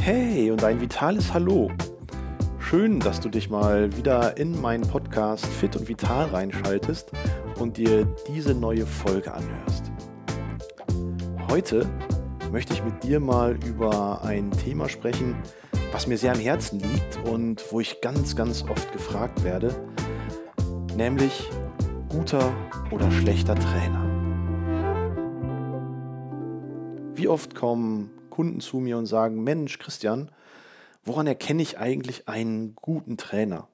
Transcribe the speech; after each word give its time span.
Hey 0.00 0.50
und 0.50 0.64
ein 0.64 0.80
vitales 0.80 1.34
Hallo. 1.34 1.70
Schön, 2.58 2.98
dass 3.00 3.20
du 3.20 3.28
dich 3.28 3.50
mal 3.50 3.94
wieder 3.96 4.36
in 4.36 4.60
meinen 4.60 4.88
Podcast 4.88 5.44
Fit 5.46 5.76
und 5.76 5.88
Vital 5.88 6.26
reinschaltest 6.26 7.12
und 7.58 7.76
dir 7.76 8.06
diese 8.26 8.54
neue 8.54 8.86
Folge 8.86 9.32
anhörst. 9.34 9.90
Heute 11.50 11.86
möchte 12.50 12.72
ich 12.72 12.82
mit 12.82 13.02
dir 13.02 13.20
mal 13.20 13.58
über 13.66 14.22
ein 14.22 14.50
Thema 14.50 14.88
sprechen, 14.88 15.36
was 15.92 16.06
mir 16.06 16.18
sehr 16.18 16.32
am 16.32 16.40
Herzen 16.40 16.80
liegt 16.80 17.18
und 17.24 17.62
wo 17.70 17.80
ich 17.80 18.00
ganz, 18.00 18.36
ganz 18.36 18.64
oft 18.68 18.92
gefragt 18.92 19.44
werde, 19.44 19.74
nämlich 20.96 21.50
guter 22.08 22.52
oder 22.90 23.10
schlechter 23.10 23.54
Trainer. 23.54 24.07
Wie 27.18 27.26
oft 27.26 27.56
kommen 27.56 28.10
Kunden 28.30 28.60
zu 28.60 28.76
mir 28.76 28.96
und 28.96 29.06
sagen, 29.06 29.42
Mensch, 29.42 29.80
Christian, 29.80 30.30
woran 31.04 31.26
erkenne 31.26 31.62
ich 31.62 31.76
eigentlich 31.76 32.28
einen 32.28 32.76
guten 32.76 33.16
Trainer? 33.16 33.66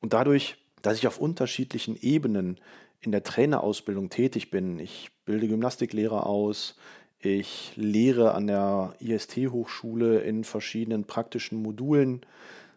Und 0.00 0.12
dadurch, 0.12 0.56
dass 0.82 0.98
ich 0.98 1.06
auf 1.06 1.20
unterschiedlichen 1.20 1.96
Ebenen 1.96 2.58
in 3.00 3.12
der 3.12 3.22
Trainerausbildung 3.22 4.10
tätig 4.10 4.50
bin, 4.50 4.80
ich 4.80 5.12
bilde 5.24 5.46
Gymnastiklehrer 5.46 6.26
aus, 6.26 6.74
ich 7.20 7.70
lehre 7.76 8.34
an 8.34 8.48
der 8.48 8.96
IST-Hochschule 8.98 10.22
in 10.22 10.42
verschiedenen 10.42 11.04
praktischen 11.04 11.62
Modulen, 11.62 12.22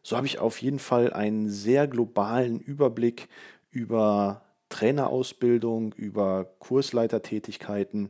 so 0.04 0.18
habe 0.18 0.28
ich 0.28 0.38
auf 0.38 0.62
jeden 0.62 0.78
Fall 0.78 1.12
einen 1.12 1.50
sehr 1.50 1.88
globalen 1.88 2.60
Überblick 2.60 3.28
über 3.72 4.45
Trainerausbildung, 4.76 5.94
über 5.94 6.46
Kursleitertätigkeiten 6.60 8.10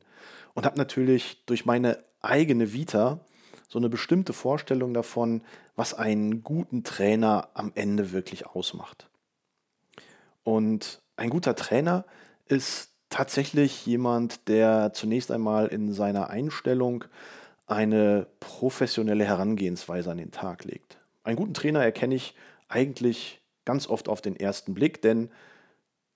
und 0.56 0.66
habe 0.66 0.80
natürlich 0.80 1.46
durch 1.46 1.66
meine 1.66 2.04
eigene 2.22 2.74
Vita 2.74 3.20
so 3.70 3.78
eine 3.78 3.88
bestimmte 3.88 4.34
Vorstellung 4.34 4.94
davon, 4.94 5.44
was 5.76 5.94
einen 5.94 6.44
guten 6.44 6.84
Trainer 6.84 7.50
am 7.54 7.72
Ende 7.76 8.12
wirklich 8.14 8.48
ausmacht. 8.48 9.08
Und 10.44 11.02
ein 11.18 11.30
guter 11.30 11.56
Trainer 11.56 12.04
ist 12.48 12.90
tatsächlich 13.10 13.86
jemand, 13.86 14.48
der 14.48 14.92
zunächst 14.94 15.30
einmal 15.30 15.68
in 15.68 15.94
seiner 15.94 16.32
Einstellung 16.32 17.06
eine 17.68 18.26
professionelle 18.40 19.26
Herangehensweise 19.26 20.10
an 20.10 20.18
den 20.18 20.32
Tag 20.32 20.64
legt. 20.64 20.98
Einen 21.24 21.38
guten 21.38 21.54
Trainer 21.54 21.84
erkenne 21.84 22.16
ich 22.16 22.36
eigentlich 22.70 23.40
ganz 23.66 23.88
oft 23.88 24.10
auf 24.10 24.22
den 24.22 24.36
ersten 24.36 24.74
Blick, 24.74 25.02
denn 25.04 25.30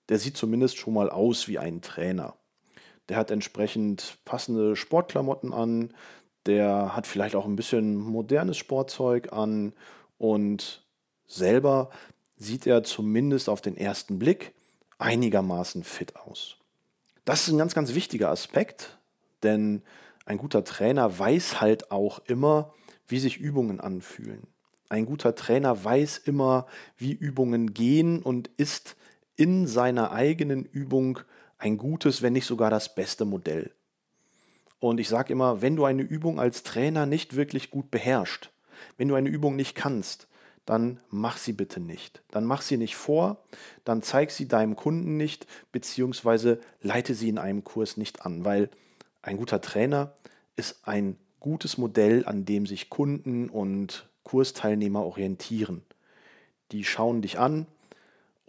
der 0.09 0.19
sieht 0.19 0.37
zumindest 0.37 0.77
schon 0.77 0.93
mal 0.93 1.09
aus 1.09 1.47
wie 1.47 1.59
ein 1.59 1.81
Trainer. 1.81 2.35
Der 3.07 3.17
hat 3.17 3.31
entsprechend 3.31 4.17
passende 4.25 4.75
Sportklamotten 4.75 5.53
an, 5.53 5.93
der 6.45 6.95
hat 6.95 7.07
vielleicht 7.07 7.35
auch 7.35 7.45
ein 7.45 7.55
bisschen 7.55 7.95
modernes 7.95 8.57
Sportzeug 8.57 9.31
an 9.31 9.73
und 10.17 10.83
selber 11.27 11.89
sieht 12.37 12.65
er 12.65 12.83
zumindest 12.83 13.49
auf 13.49 13.61
den 13.61 13.77
ersten 13.77 14.19
Blick 14.19 14.53
einigermaßen 14.97 15.83
fit 15.83 16.15
aus. 16.15 16.57
Das 17.25 17.41
ist 17.41 17.53
ein 17.53 17.57
ganz, 17.57 17.75
ganz 17.75 17.93
wichtiger 17.93 18.29
Aspekt, 18.29 18.97
denn 19.43 19.83
ein 20.25 20.37
guter 20.37 20.63
Trainer 20.63 21.17
weiß 21.17 21.61
halt 21.61 21.91
auch 21.91 22.19
immer, 22.25 22.73
wie 23.07 23.19
sich 23.19 23.37
Übungen 23.37 23.79
anfühlen. 23.79 24.47
Ein 24.87 25.05
guter 25.05 25.35
Trainer 25.35 25.83
weiß 25.83 26.17
immer, 26.19 26.65
wie 26.97 27.11
Übungen 27.11 27.73
gehen 27.73 28.23
und 28.23 28.49
ist 28.57 28.95
in 29.39 29.67
seiner 29.67 30.11
eigenen 30.11 30.65
Übung 30.65 31.21
ein 31.59 31.77
gutes, 31.77 32.21
wenn 32.21 32.33
nicht 32.33 32.45
sogar 32.45 32.69
das 32.69 32.93
beste 32.93 33.23
Modell. 33.23 33.71
Und 34.81 34.99
ich 34.99 35.07
sage 35.07 35.31
immer, 35.31 35.61
wenn 35.61 35.77
du 35.77 35.85
eine 35.85 36.01
Übung 36.01 36.41
als 36.41 36.63
Trainer 36.63 37.05
nicht 37.05 37.37
wirklich 37.37 37.71
gut 37.71 37.89
beherrschst, 37.89 38.49
wenn 38.97 39.07
du 39.07 39.15
eine 39.15 39.29
Übung 39.29 39.55
nicht 39.55 39.75
kannst, 39.75 40.27
dann 40.65 40.99
mach 41.09 41.37
sie 41.37 41.53
bitte 41.53 41.79
nicht. 41.79 42.21
Dann 42.31 42.43
mach 42.43 42.61
sie 42.61 42.75
nicht 42.75 42.97
vor, 42.97 43.41
dann 43.85 44.01
zeig 44.01 44.31
sie 44.31 44.49
deinem 44.49 44.75
Kunden 44.75 45.15
nicht, 45.15 45.47
beziehungsweise 45.71 46.59
leite 46.81 47.15
sie 47.15 47.29
in 47.29 47.37
einem 47.37 47.63
Kurs 47.63 47.95
nicht 47.95 48.25
an, 48.25 48.43
weil 48.43 48.69
ein 49.21 49.37
guter 49.37 49.61
Trainer 49.61 50.15
ist 50.57 50.81
ein 50.83 51.15
gutes 51.39 51.77
Modell, 51.77 52.25
an 52.25 52.43
dem 52.43 52.65
sich 52.65 52.89
Kunden 52.89 53.47
und 53.47 54.09
Kursteilnehmer 54.23 55.05
orientieren. 55.05 55.81
Die 56.73 56.83
schauen 56.83 57.21
dich 57.21 57.39
an 57.39 57.67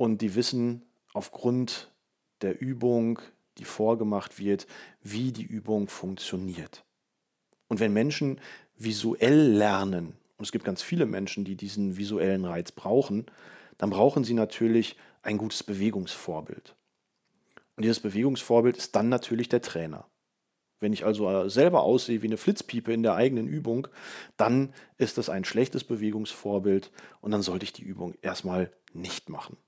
und 0.00 0.22
die 0.22 0.34
wissen 0.34 0.80
aufgrund 1.12 1.92
der 2.40 2.58
Übung, 2.58 3.18
die 3.58 3.66
vorgemacht 3.66 4.38
wird, 4.38 4.66
wie 5.02 5.30
die 5.30 5.44
Übung 5.44 5.88
funktioniert. 5.88 6.86
Und 7.68 7.80
wenn 7.80 7.92
Menschen 7.92 8.40
visuell 8.78 9.52
lernen, 9.52 10.14
und 10.38 10.46
es 10.46 10.52
gibt 10.52 10.64
ganz 10.64 10.80
viele 10.80 11.04
Menschen, 11.04 11.44
die 11.44 11.54
diesen 11.54 11.98
visuellen 11.98 12.46
Reiz 12.46 12.72
brauchen, 12.72 13.26
dann 13.76 13.90
brauchen 13.90 14.24
sie 14.24 14.32
natürlich 14.32 14.96
ein 15.20 15.36
gutes 15.36 15.62
Bewegungsvorbild. 15.62 16.74
Und 17.76 17.82
dieses 17.82 18.00
Bewegungsvorbild 18.00 18.78
ist 18.78 18.96
dann 18.96 19.10
natürlich 19.10 19.50
der 19.50 19.60
Trainer. 19.60 20.06
Wenn 20.78 20.94
ich 20.94 21.04
also 21.04 21.46
selber 21.50 21.82
aussehe 21.82 22.22
wie 22.22 22.28
eine 22.28 22.38
Flitzpiepe 22.38 22.90
in 22.90 23.02
der 23.02 23.16
eigenen 23.16 23.48
Übung, 23.48 23.86
dann 24.38 24.72
ist 24.96 25.18
das 25.18 25.28
ein 25.28 25.44
schlechtes 25.44 25.84
Bewegungsvorbild 25.84 26.90
und 27.20 27.32
dann 27.32 27.42
sollte 27.42 27.64
ich 27.64 27.74
die 27.74 27.84
Übung 27.84 28.14
erstmal 28.22 28.72
nicht 28.94 29.28
machen. 29.28 29.58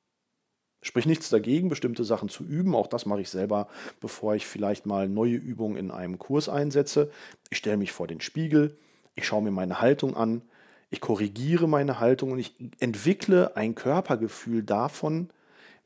Sprich 0.83 1.07
nichts 1.07 1.31
dagegen, 1.31 1.69
bestimmte 1.69 2.03
Sachen 2.03 2.29
zu 2.29 2.45
üben. 2.45 2.75
Auch 2.75 2.89
das 2.89 3.07
mache 3.07 3.21
ich 3.21 3.31
selber, 3.31 3.69
bevor 4.01 4.35
ich 4.35 4.47
vielleicht 4.47 4.85
mal 4.85 5.09
neue 5.09 5.37
Übungen 5.37 5.77
in 5.77 5.93
einem 5.93 6.19
Kurs 6.19 6.49
einsetze. 6.49 7.11
Ich 7.51 7.59
stelle 7.59 7.77
mich 7.77 7.93
vor 7.93 8.09
den 8.09 8.21
Spiegel, 8.21 8.77
ich 9.15 9.25
schaue 9.25 9.43
mir 9.43 9.53
meine 9.53 9.81
Haltung 9.81 10.17
an, 10.17 10.43
ich 10.91 11.01
korrigiere 11.01 11.69
meine 11.69 12.01
Haltung 12.01 12.33
und 12.33 12.41
ich 12.41 12.55
entwickle 12.81 13.57
ein 13.57 13.75
Körpergefühl 13.77 14.65
davon, 14.65 15.31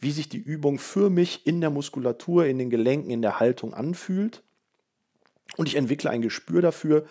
wie 0.01 0.11
sich 0.11 0.29
die 0.29 0.39
Übung 0.39 0.79
für 0.79 1.11
mich 1.11 1.47
in 1.47 1.61
der 1.61 1.71
Muskulatur, 1.71 2.47
in 2.47 2.59
den 2.59 2.71
Gelenken, 2.71 3.11
in 3.11 3.23
der 3.23 3.39
Haltung 3.39 3.75
anfühlt. 3.75 4.43
Und 5.57 5.69
ich 5.69 5.77
entwickle 5.77 6.11
ein 6.11 6.23
Gespür 6.23 6.63
dafür, 6.63 7.07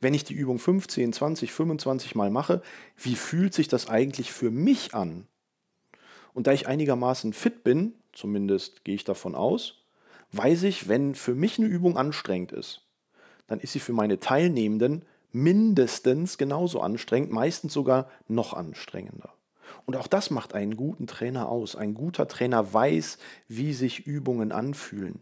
wenn 0.00 0.14
ich 0.14 0.24
die 0.24 0.34
Übung 0.34 0.58
15, 0.58 1.12
20, 1.12 1.52
25 1.52 2.14
Mal 2.14 2.30
mache, 2.30 2.62
wie 2.96 3.16
fühlt 3.16 3.54
sich 3.54 3.68
das 3.68 3.88
eigentlich 3.88 4.32
für 4.32 4.50
mich 4.50 4.94
an? 4.94 5.26
Und 6.32 6.46
da 6.46 6.52
ich 6.52 6.68
einigermaßen 6.68 7.32
fit 7.32 7.64
bin, 7.64 7.94
zumindest 8.12 8.84
gehe 8.84 8.94
ich 8.94 9.04
davon 9.04 9.34
aus, 9.34 9.82
weiß 10.32 10.64
ich, 10.64 10.88
wenn 10.88 11.14
für 11.14 11.34
mich 11.34 11.58
eine 11.58 11.68
Übung 11.68 11.96
anstrengend 11.96 12.52
ist, 12.52 12.82
dann 13.46 13.60
ist 13.60 13.72
sie 13.72 13.80
für 13.80 13.92
meine 13.92 14.20
Teilnehmenden 14.20 15.04
mindestens 15.32 16.38
genauso 16.38 16.80
anstrengend, 16.80 17.32
meistens 17.32 17.72
sogar 17.72 18.08
noch 18.28 18.54
anstrengender. 18.54 19.34
Und 19.86 19.96
auch 19.96 20.06
das 20.06 20.30
macht 20.30 20.54
einen 20.54 20.76
guten 20.76 21.06
Trainer 21.06 21.48
aus. 21.48 21.74
Ein 21.74 21.94
guter 21.94 22.28
Trainer 22.28 22.72
weiß, 22.72 23.18
wie 23.48 23.72
sich 23.72 24.06
Übungen 24.06 24.52
anfühlen. 24.52 25.20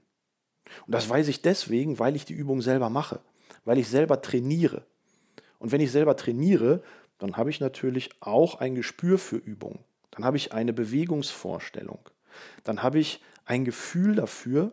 Und 0.86 0.94
das 0.94 1.08
weiß 1.08 1.28
ich 1.28 1.40
deswegen, 1.40 1.98
weil 1.98 2.16
ich 2.16 2.24
die 2.24 2.34
Übung 2.34 2.60
selber 2.60 2.90
mache, 2.90 3.20
weil 3.64 3.78
ich 3.78 3.88
selber 3.88 4.20
trainiere. 4.20 4.84
Und 5.58 5.72
wenn 5.72 5.80
ich 5.80 5.90
selber 5.90 6.16
trainiere, 6.16 6.82
dann 7.18 7.36
habe 7.36 7.50
ich 7.50 7.60
natürlich 7.60 8.10
auch 8.20 8.56
ein 8.56 8.74
Gespür 8.74 9.18
für 9.18 9.36
Übungen 9.36 9.80
dann 10.18 10.24
habe 10.24 10.36
ich 10.36 10.52
eine 10.52 10.72
Bewegungsvorstellung, 10.72 12.00
dann 12.64 12.82
habe 12.82 12.98
ich 12.98 13.22
ein 13.44 13.64
Gefühl 13.64 14.16
dafür, 14.16 14.72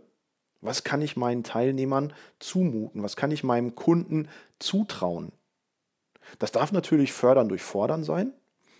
was 0.59 0.83
kann 0.83 1.03
ich 1.03 1.15
meinen 1.15 1.43
Teilnehmern 1.43 2.13
zumuten, 2.39 3.03
was 3.03 3.15
kann 3.15 3.29
ich 3.29 3.43
meinem 3.43 3.75
Kunden 3.75 4.27
zutrauen. 4.57 5.31
Das 6.39 6.51
darf 6.51 6.71
natürlich 6.71 7.13
fördern 7.13 7.47
durch 7.47 7.61
fordern 7.61 8.03
sein, 8.03 8.33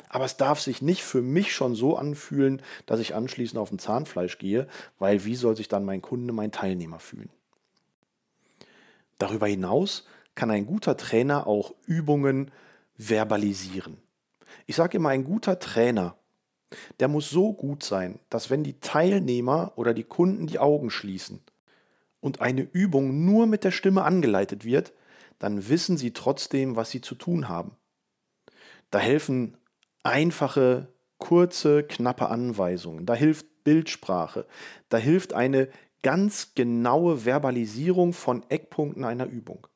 aber 0.09 0.25
es 0.25 0.37
darf 0.37 0.59
sich 0.59 0.81
nicht 0.81 1.03
für 1.03 1.21
mich 1.21 1.53
schon 1.53 1.75
so 1.75 1.97
anfühlen, 1.97 2.63
dass 2.87 2.99
ich 2.99 3.13
anschließend 3.13 3.59
auf 3.59 3.71
ein 3.71 3.77
Zahnfleisch 3.77 4.39
gehe, 4.39 4.67
weil 4.97 5.23
wie 5.23 5.35
soll 5.35 5.55
sich 5.55 5.67
dann 5.67 5.85
mein 5.85 6.01
Kunde, 6.01 6.33
mein 6.33 6.51
Teilnehmer 6.51 6.97
fühlen? 6.97 7.29
Darüber 9.19 9.45
hinaus 9.45 10.07
kann 10.33 10.49
ein 10.49 10.65
guter 10.65 10.97
Trainer 10.97 11.45
auch 11.45 11.75
Übungen 11.85 12.49
verbalisieren. 12.97 13.97
Ich 14.65 14.75
sage 14.75 14.97
immer, 14.97 15.09
ein 15.09 15.25
guter 15.25 15.59
Trainer 15.59 16.17
der 16.99 17.07
muss 17.07 17.29
so 17.29 17.53
gut 17.53 17.83
sein, 17.83 18.19
dass 18.29 18.49
wenn 18.49 18.63
die 18.63 18.79
Teilnehmer 18.79 19.73
oder 19.75 19.93
die 19.93 20.03
Kunden 20.03 20.47
die 20.47 20.59
Augen 20.59 20.89
schließen 20.89 21.41
und 22.21 22.41
eine 22.41 22.61
Übung 22.61 23.25
nur 23.25 23.47
mit 23.47 23.63
der 23.63 23.71
Stimme 23.71 24.03
angeleitet 24.03 24.65
wird, 24.65 24.93
dann 25.39 25.69
wissen 25.69 25.97
sie 25.97 26.11
trotzdem, 26.11 26.75
was 26.75 26.91
sie 26.91 27.01
zu 27.01 27.15
tun 27.15 27.49
haben. 27.49 27.75
Da 28.91 28.99
helfen 28.99 29.57
einfache, 30.03 30.87
kurze, 31.17 31.83
knappe 31.83 32.29
Anweisungen, 32.29 33.05
da 33.05 33.13
hilft 33.13 33.63
Bildsprache, 33.63 34.45
da 34.89 34.97
hilft 34.97 35.33
eine 35.33 35.69
ganz 36.03 36.53
genaue 36.53 37.25
Verbalisierung 37.25 38.13
von 38.13 38.43
Eckpunkten 38.49 39.03
einer 39.03 39.25
Übung. 39.25 39.67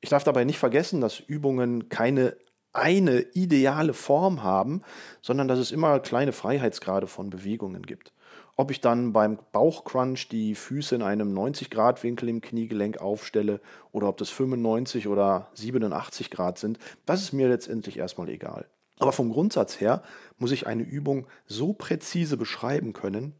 Ich 0.00 0.10
darf 0.10 0.24
dabei 0.24 0.44
nicht 0.44 0.58
vergessen, 0.58 1.00
dass 1.00 1.20
Übungen 1.20 1.88
keine 1.88 2.36
eine 2.78 3.20
ideale 3.34 3.94
Form 3.94 4.42
haben, 4.42 4.82
sondern 5.22 5.48
dass 5.48 5.58
es 5.58 5.72
immer 5.72 6.00
kleine 6.00 6.32
Freiheitsgrade 6.32 7.06
von 7.06 7.30
Bewegungen 7.30 7.82
gibt. 7.82 8.12
ob 8.60 8.72
ich 8.72 8.80
dann 8.80 9.12
beim 9.12 9.38
Bauchcrunch 9.52 10.28
die 10.28 10.56
Füße 10.56 10.96
in 10.96 11.02
einem 11.02 11.32
90-Grad-Winkel 11.32 12.28
im 12.28 12.40
Kniegelenk 12.40 12.98
aufstelle 12.98 13.60
oder 13.92 14.08
ob 14.08 14.16
das 14.16 14.30
95 14.30 15.06
oder 15.06 15.48
87 15.54 16.28
Grad 16.28 16.58
sind, 16.58 16.80
das 17.06 17.22
ist 17.22 17.32
mir 17.32 17.48
letztendlich 17.48 17.98
erstmal 17.98 18.28
egal. 18.28 18.66
Aber 18.98 19.12
vom 19.12 19.30
Grundsatz 19.30 19.80
her 19.80 20.02
muss 20.38 20.50
ich 20.50 20.66
eine 20.66 20.82
Übung 20.82 21.28
so 21.46 21.72
präzise 21.72 22.36
beschreiben 22.36 22.92
können, 22.92 23.34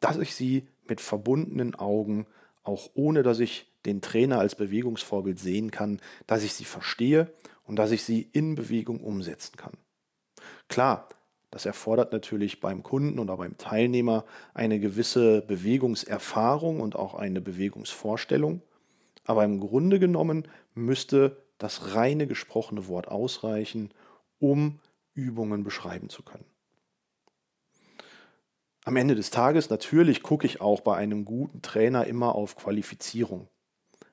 dass 0.00 0.18
ich 0.18 0.34
sie 0.34 0.68
mit 0.86 1.00
verbundenen 1.00 1.74
Augen, 1.74 2.26
auch 2.62 2.90
ohne 2.92 3.22
dass 3.22 3.40
ich 3.40 3.72
den 3.86 4.02
Trainer 4.02 4.38
als 4.38 4.54
Bewegungsvorbild 4.54 5.38
sehen 5.38 5.70
kann, 5.70 5.98
dass 6.26 6.42
ich 6.42 6.52
sie 6.52 6.64
verstehe 6.64 7.32
und 7.64 7.76
dass 7.76 7.90
ich 7.90 8.04
sie 8.04 8.22
in 8.32 8.54
Bewegung 8.54 9.00
umsetzen 9.00 9.56
kann. 9.56 9.72
Klar, 10.68 11.08
das 11.50 11.66
erfordert 11.66 12.12
natürlich 12.12 12.60
beim 12.60 12.82
Kunden 12.82 13.18
oder 13.18 13.36
beim 13.36 13.58
Teilnehmer 13.58 14.24
eine 14.54 14.80
gewisse 14.80 15.42
Bewegungserfahrung 15.42 16.80
und 16.80 16.96
auch 16.96 17.14
eine 17.14 17.42
Bewegungsvorstellung. 17.42 18.62
Aber 19.24 19.44
im 19.44 19.60
Grunde 19.60 20.00
genommen 20.00 20.48
müsste 20.74 21.36
das 21.58 21.94
reine 21.94 22.26
gesprochene 22.26 22.88
Wort 22.88 23.08
ausreichen, 23.08 23.90
um 24.38 24.80
Übungen 25.14 25.62
beschreiben 25.62 26.08
zu 26.08 26.22
können. 26.22 26.46
Am 28.84 28.96
Ende 28.96 29.14
des 29.14 29.30
Tages 29.30 29.70
natürlich 29.70 30.22
gucke 30.22 30.46
ich 30.46 30.60
auch 30.60 30.80
bei 30.80 30.96
einem 30.96 31.24
guten 31.24 31.62
Trainer 31.62 32.06
immer 32.06 32.34
auf 32.34 32.56
Qualifizierung. 32.56 33.48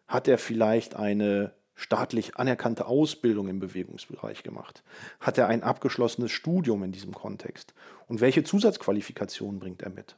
Hat 0.08 0.28
er 0.28 0.38
vielleicht 0.38 0.96
eine 0.96 1.54
staatlich 1.80 2.36
anerkannte 2.36 2.86
Ausbildung 2.88 3.48
im 3.48 3.60
Bewegungsbereich 3.60 4.44
gemacht? 4.44 4.84
Hat 5.22 5.38
er 5.38 5.48
ein 5.48 5.64
abgeschlossenes 5.64 6.32
Studium 6.32 6.84
in 6.84 6.92
diesem 6.92 7.14
Kontext? 7.14 7.74
Und 8.08 8.20
welche 8.20 8.44
Zusatzqualifikationen 8.44 9.60
bringt 9.60 9.82
er 9.82 9.90
mit? 9.90 10.16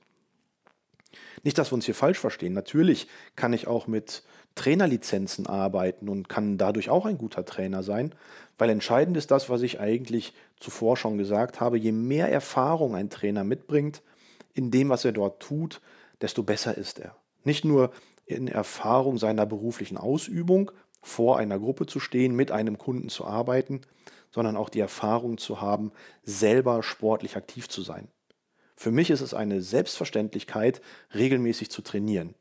Nicht, 1.44 1.60
dass 1.60 1.72
wir 1.72 1.76
uns 1.76 1.86
hier 1.86 1.96
falsch 1.96 2.18
verstehen. 2.18 2.54
Natürlich 2.54 3.08
kann 3.36 3.54
ich 3.54 3.68
auch 3.68 3.86
mit 3.86 4.24
Trainerlizenzen 4.56 5.46
arbeiten 5.46 6.10
und 6.10 6.30
kann 6.30 6.58
dadurch 6.58 6.90
auch 6.90 7.06
ein 7.06 7.20
guter 7.20 7.46
Trainer 7.46 7.84
sein, 7.84 8.16
weil 8.58 8.70
entscheidend 8.70 9.16
ist 9.16 9.30
das, 9.30 9.50
was 9.50 9.62
ich 9.62 9.80
eigentlich 9.80 10.34
zuvor 10.60 10.98
schon 10.98 11.20
gesagt 11.20 11.60
habe. 11.60 11.78
Je 11.78 11.92
mehr 11.92 12.32
Erfahrung 12.32 12.96
ein 12.96 13.12
Trainer 13.12 13.44
mitbringt 13.44 14.02
in 14.54 14.72
dem, 14.72 14.90
was 14.90 15.06
er 15.06 15.12
dort 15.12 15.42
tut, 15.42 15.80
desto 16.22 16.42
besser 16.42 16.76
ist 16.76 17.00
er. 17.00 17.16
Nicht 17.44 17.66
nur 17.66 17.92
in 18.26 18.48
Erfahrung 18.48 19.18
seiner 19.18 19.46
beruflichen 19.46 19.98
Ausübung, 19.98 20.72
vor 21.02 21.38
einer 21.38 21.60
Gruppe 21.60 21.86
zu 21.86 22.00
stehen, 22.00 22.36
mit 22.36 22.52
einem 22.52 22.78
Kunden 22.78 23.10
zu 23.10 23.26
arbeiten, 23.26 23.82
sondern 24.32 24.56
auch 24.56 24.70
die 24.70 24.80
Erfahrung 24.80 25.38
zu 25.38 25.62
haben, 25.62 25.92
selber 26.24 26.84
sportlich 26.84 27.36
aktiv 27.36 27.68
zu 27.68 27.82
sein. 27.82 28.08
Für 28.76 28.92
mich 28.92 29.10
ist 29.10 29.22
es 29.22 29.34
eine 29.34 29.62
Selbstverständlichkeit, 29.62 30.82
regelmäßig 31.14 31.70
zu 31.70 31.82
trainieren, 31.82 32.34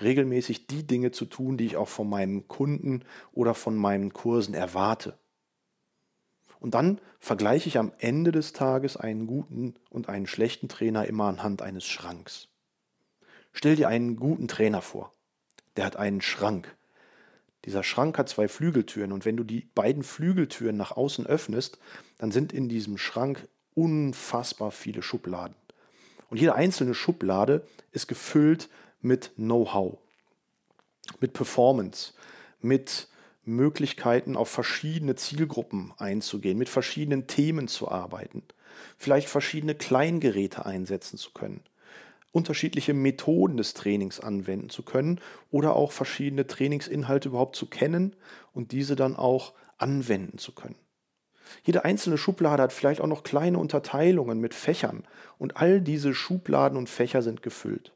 regelmäßig 0.00 0.66
die 0.66 0.86
Dinge 0.86 1.12
zu 1.12 1.24
tun, 1.24 1.56
die 1.56 1.66
ich 1.66 1.76
auch 1.76 1.88
von 1.88 2.08
meinen 2.08 2.48
Kunden 2.48 3.04
oder 3.32 3.54
von 3.54 3.76
meinen 3.76 4.12
Kursen 4.12 4.54
erwarte. 4.54 5.18
Und 6.60 6.74
dann 6.74 7.00
vergleiche 7.18 7.68
ich 7.68 7.78
am 7.78 7.92
Ende 7.98 8.32
des 8.32 8.52
Tages 8.52 8.96
einen 8.96 9.26
guten 9.26 9.74
und 9.90 10.08
einen 10.08 10.26
schlechten 10.26 10.68
Trainer 10.68 11.06
immer 11.06 11.24
anhand 11.24 11.62
eines 11.62 11.84
Schranks. 11.84 12.48
Stell 13.52 13.76
dir 13.76 13.88
einen 13.88 14.16
guten 14.16 14.48
Trainer 14.48 14.80
vor. 14.80 15.12
Der 15.76 15.84
hat 15.84 15.96
einen 15.96 16.20
Schrank. 16.20 16.76
Dieser 17.64 17.82
Schrank 17.82 18.18
hat 18.18 18.28
zwei 18.28 18.48
Flügeltüren 18.48 19.12
und 19.12 19.24
wenn 19.24 19.36
du 19.36 19.44
die 19.44 19.68
beiden 19.74 20.02
Flügeltüren 20.02 20.76
nach 20.76 20.92
außen 20.92 21.26
öffnest, 21.26 21.78
dann 22.18 22.32
sind 22.32 22.52
in 22.52 22.68
diesem 22.68 22.98
Schrank 22.98 23.48
unfassbar 23.74 24.70
viele 24.70 25.02
Schubladen. 25.02 25.54
Und 26.28 26.38
jede 26.38 26.54
einzelne 26.54 26.94
Schublade 26.94 27.66
ist 27.92 28.08
gefüllt 28.08 28.68
mit 29.00 29.32
Know-how, 29.36 29.98
mit 31.20 31.34
Performance, 31.34 32.14
mit 32.60 33.08
Möglichkeiten 33.44 34.36
auf 34.36 34.48
verschiedene 34.48 35.14
Zielgruppen 35.14 35.92
einzugehen, 35.98 36.58
mit 36.58 36.68
verschiedenen 36.68 37.26
Themen 37.26 37.68
zu 37.68 37.90
arbeiten, 37.90 38.42
vielleicht 38.96 39.28
verschiedene 39.28 39.74
Kleingeräte 39.74 40.64
einsetzen 40.64 41.18
zu 41.18 41.32
können 41.32 41.62
unterschiedliche 42.32 42.94
Methoden 42.94 43.58
des 43.58 43.74
Trainings 43.74 44.18
anwenden 44.18 44.70
zu 44.70 44.82
können 44.82 45.20
oder 45.50 45.76
auch 45.76 45.92
verschiedene 45.92 46.46
Trainingsinhalte 46.46 47.28
überhaupt 47.28 47.56
zu 47.56 47.66
kennen 47.66 48.16
und 48.52 48.72
diese 48.72 48.96
dann 48.96 49.14
auch 49.14 49.52
anwenden 49.78 50.38
zu 50.38 50.52
können. 50.52 50.76
Jede 51.64 51.84
einzelne 51.84 52.16
Schublade 52.16 52.62
hat 52.62 52.72
vielleicht 52.72 53.02
auch 53.02 53.06
noch 53.06 53.22
kleine 53.22 53.58
Unterteilungen 53.58 54.40
mit 54.40 54.54
Fächern 54.54 55.04
und 55.38 55.58
all 55.58 55.82
diese 55.82 56.14
Schubladen 56.14 56.78
und 56.78 56.88
Fächer 56.88 57.20
sind 57.20 57.42
gefüllt. 57.42 57.92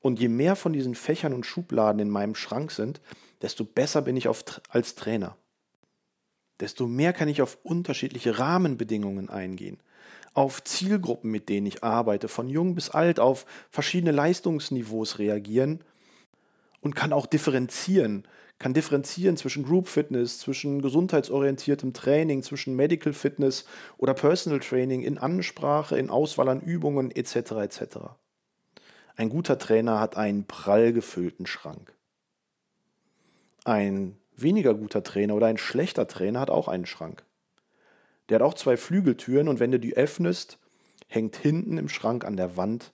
Und 0.00 0.18
je 0.18 0.28
mehr 0.28 0.56
von 0.56 0.72
diesen 0.72 0.94
Fächern 0.94 1.34
und 1.34 1.44
Schubladen 1.44 2.00
in 2.00 2.08
meinem 2.08 2.34
Schrank 2.34 2.70
sind, 2.70 3.02
desto 3.42 3.64
besser 3.64 4.00
bin 4.00 4.16
ich 4.16 4.28
auf, 4.28 4.42
als 4.70 4.94
Trainer. 4.94 5.36
Desto 6.60 6.86
mehr 6.86 7.12
kann 7.12 7.28
ich 7.28 7.42
auf 7.42 7.58
unterschiedliche 7.62 8.38
Rahmenbedingungen 8.38 9.28
eingehen 9.28 9.78
auf 10.34 10.62
Zielgruppen, 10.62 11.30
mit 11.30 11.48
denen 11.48 11.66
ich 11.66 11.82
arbeite, 11.82 12.28
von 12.28 12.48
jung 12.48 12.74
bis 12.74 12.90
alt, 12.90 13.20
auf 13.20 13.46
verschiedene 13.70 14.12
Leistungsniveaus 14.12 15.18
reagieren 15.18 15.80
und 16.80 16.94
kann 16.94 17.12
auch 17.12 17.26
differenzieren, 17.26 18.24
kann 18.58 18.74
differenzieren 18.74 19.36
zwischen 19.36 19.64
Group 19.64 19.88
Fitness, 19.88 20.38
zwischen 20.38 20.82
gesundheitsorientiertem 20.82 21.92
Training, 21.92 22.42
zwischen 22.42 22.76
Medical 22.76 23.12
Fitness 23.12 23.64
oder 23.96 24.14
Personal 24.14 24.60
Training 24.60 25.02
in 25.02 25.18
Ansprache, 25.18 25.98
in 25.98 26.10
Auswahl 26.10 26.48
an 26.48 26.60
Übungen 26.60 27.10
etc. 27.10 27.52
etc. 27.52 27.82
Ein 29.16 29.30
guter 29.30 29.58
Trainer 29.58 29.98
hat 29.98 30.16
einen 30.16 30.44
prall 30.44 30.92
gefüllten 30.92 31.46
Schrank. 31.46 31.94
Ein 33.64 34.16
weniger 34.36 34.74
guter 34.74 35.02
Trainer 35.02 35.34
oder 35.34 35.46
ein 35.46 35.58
schlechter 35.58 36.06
Trainer 36.06 36.40
hat 36.40 36.50
auch 36.50 36.68
einen 36.68 36.86
Schrank. 36.86 37.24
Der 38.30 38.36
hat 38.36 38.42
auch 38.42 38.54
zwei 38.54 38.76
Flügeltüren 38.76 39.48
und 39.48 39.60
wenn 39.60 39.72
du 39.72 39.80
die 39.80 39.96
öffnest, 39.96 40.58
hängt 41.08 41.36
hinten 41.36 41.76
im 41.76 41.88
Schrank 41.88 42.24
an 42.24 42.36
der 42.36 42.56
Wand 42.56 42.92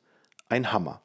ein 0.48 0.72
Hammer. 0.72 1.02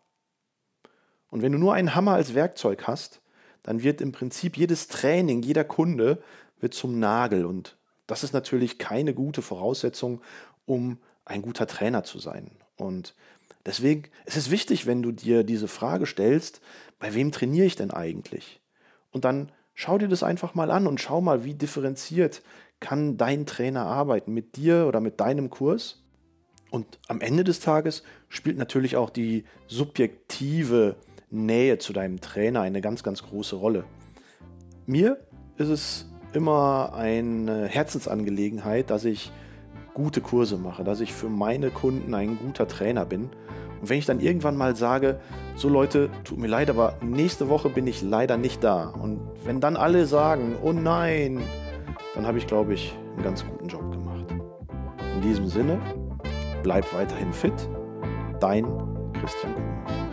Und 1.30 1.42
wenn 1.42 1.52
du 1.52 1.58
nur 1.58 1.74
einen 1.74 1.94
Hammer 1.94 2.14
als 2.14 2.34
Werkzeug 2.34 2.88
hast, 2.88 3.22
dann 3.64 3.84
wird 3.84 4.02
im 4.02 4.12
Prinzip 4.12 4.58
jedes 4.58 4.88
Training, 4.88 5.42
jeder 5.44 5.64
Kunde 5.64 6.24
wird 6.60 6.74
zum 6.74 7.00
Nagel. 7.00 7.46
Und 7.46 7.78
das 8.08 8.24
ist 8.24 8.34
natürlich 8.34 8.78
keine 8.80 9.14
gute 9.14 9.42
Voraussetzung, 9.42 10.22
um 10.66 10.98
ein 11.26 11.42
guter 11.42 11.68
Trainer 11.68 12.04
zu 12.04 12.20
sein. 12.20 12.52
Und 12.78 13.16
deswegen 13.66 14.10
ist 14.26 14.38
es 14.38 14.50
wichtig, 14.50 14.86
wenn 14.88 15.04
du 15.04 15.12
dir 15.12 15.44
diese 15.44 15.68
Frage 15.68 16.06
stellst, 16.06 16.62
bei 17.00 17.14
wem 17.14 17.32
trainiere 17.32 17.66
ich 17.66 17.76
denn 17.76 17.92
eigentlich? 17.92 18.62
Und 19.12 19.26
dann 19.26 19.52
schau 19.74 19.98
dir 19.98 20.08
das 20.08 20.24
einfach 20.24 20.56
mal 20.56 20.72
an 20.72 20.88
und 20.88 21.00
schau 21.00 21.22
mal, 21.22 21.44
wie 21.44 21.54
differenziert 21.54 22.42
kann 22.80 23.18
dein 23.18 23.46
Trainer 23.46 23.86
arbeiten 23.86 24.34
mit 24.34 24.56
dir 24.56 24.86
oder 24.88 25.00
mit 25.00 25.20
deinem 25.20 25.50
Kurs? 25.50 26.04
Und 26.72 27.00
am 27.08 27.22
Ende 27.22 27.44
des 27.44 27.60
Tages 27.60 28.04
spielt 28.30 28.58
natürlich 28.58 28.96
auch 28.96 29.10
die 29.10 29.44
subjektive 29.68 30.96
Nähe 31.30 31.78
zu 31.78 31.94
deinem 31.94 32.22
Trainer 32.22 32.62
eine 32.62 32.82
ganz, 32.82 33.04
ganz 33.04 33.24
große 33.24 33.56
Rolle. 33.56 33.84
Mir 34.86 35.20
ist 35.58 35.70
es 35.70 36.10
immer 36.34 36.94
eine 36.94 37.68
Herzensangelegenheit, 37.68 38.90
dass 38.90 39.06
ich 39.06 39.32
gute 39.94 40.22
Kurse 40.22 40.58
mache, 40.58 40.84
dass 40.84 41.02
ich 41.02 41.14
für 41.14 41.30
meine 41.30 41.70
Kunden 41.70 42.14
ein 42.14 42.38
guter 42.38 42.68
Trainer 42.68 43.06
bin. 43.06 43.30
Und 43.82 43.90
wenn 43.90 43.98
ich 43.98 44.06
dann 44.06 44.20
irgendwann 44.20 44.56
mal 44.56 44.76
sage, 44.76 45.20
so 45.56 45.68
Leute, 45.70 46.10
tut 46.24 46.38
mir 46.38 46.48
leid, 46.48 46.70
aber 46.70 46.98
nächste 47.02 47.50
Woche 47.50 47.70
bin 47.70 47.88
ich 47.88 48.02
leider 48.02 48.38
nicht 48.38 48.64
da. 48.64 48.86
Und 48.86 49.20
wenn 49.44 49.60
dann 49.60 49.76
alle 49.76 50.06
sagen, 50.06 50.56
oh 50.62 50.72
nein, 50.72 51.42
dann 52.16 52.28
habe 52.28 52.38
ich, 52.38 52.48
glaube 52.48 52.74
ich, 52.74 52.94
einen 53.16 53.24
ganz 53.24 53.46
guten 53.46 53.68
Job 53.68 53.92
gemacht. 53.92 54.26
In 55.16 55.22
diesem 55.22 55.48
Sinne, 55.48 55.80
bleib 56.64 56.94
weiterhin 56.94 57.34
fit. 57.34 57.54
Dein 58.40 58.66
Christian 59.14 59.54
Kuhn. 59.54 60.11